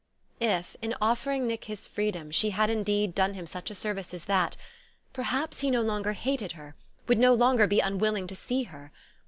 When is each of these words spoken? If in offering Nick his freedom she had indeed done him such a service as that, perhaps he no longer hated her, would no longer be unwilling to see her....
If 0.39 0.75
in 0.81 0.95
offering 0.99 1.45
Nick 1.45 1.65
his 1.65 1.87
freedom 1.87 2.31
she 2.31 2.49
had 2.49 2.71
indeed 2.71 3.13
done 3.13 3.35
him 3.35 3.45
such 3.45 3.69
a 3.69 3.75
service 3.75 4.15
as 4.15 4.25
that, 4.25 4.57
perhaps 5.13 5.59
he 5.59 5.69
no 5.69 5.83
longer 5.83 6.13
hated 6.13 6.53
her, 6.53 6.75
would 7.07 7.19
no 7.19 7.35
longer 7.35 7.67
be 7.67 7.81
unwilling 7.81 8.25
to 8.25 8.35
see 8.35 8.63
her.... 8.63 8.91